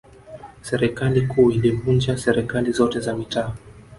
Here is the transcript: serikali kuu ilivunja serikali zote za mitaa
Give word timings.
serikali 0.61 1.27
kuu 1.27 1.51
ilivunja 1.51 2.17
serikali 2.17 2.71
zote 2.71 2.99
za 2.99 3.15
mitaa 3.17 3.55